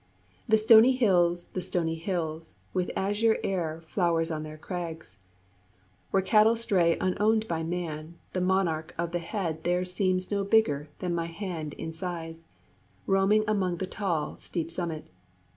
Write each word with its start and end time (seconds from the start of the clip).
The 0.49 0.57
stony 0.57 0.93
hills 0.93 1.49
the 1.49 1.61
stony 1.61 1.93
hills, 1.93 2.55
With 2.73 2.89
azure 2.95 3.37
air 3.43 3.81
flowers 3.81 4.31
on 4.31 4.41
their 4.41 4.57
crags, 4.57 5.19
Where 6.09 6.23
cattle 6.23 6.55
stray 6.55 6.97
unowned 6.99 7.47
by 7.47 7.61
man; 7.61 8.17
The 8.33 8.41
monarch 8.41 8.95
of 8.97 9.11
the 9.11 9.19
herd 9.19 9.63
there 9.63 9.85
seems 9.85 10.31
No 10.31 10.43
bigger 10.43 10.89
than 10.97 11.13
my 11.13 11.27
hand 11.27 11.75
in 11.75 11.93
size, 11.93 12.45
Roaming 13.05 13.43
along 13.47 13.77
the 13.77 13.85
tall, 13.85 14.37
steep 14.37 14.71
summit. 14.71 15.05